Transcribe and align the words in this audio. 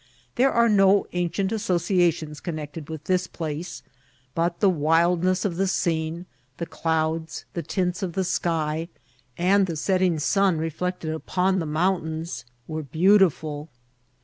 There 0.33 0.51
aipe 0.51 0.77
tto 0.77 1.05
ancient 1.13 1.51
associations 1.51 2.39
connected 2.39 2.89
with 2.89 3.03
this 3.03 3.27
jdace; 3.27 3.83
but 4.33 4.59
the 4.59 4.67
wildness 4.67 5.45
of 5.45 5.57
the 5.57 5.67
scene, 5.67 6.25
the 6.57 6.65
clouds, 6.65 7.45
the 7.53 7.61
tints 7.61 8.01
of 8.01 8.13
the 8.13 8.23
sky, 8.23 8.87
and 9.37 9.67
the 9.67 9.75
setting 9.75 10.17
sun 10.17 10.57
reflected 10.57 11.13
upon 11.13 11.59
the 11.59 11.67
mountains, 11.67 12.45
were 12.67 12.81
beautiful. 12.81 13.69